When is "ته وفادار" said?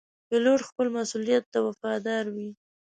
1.53-2.23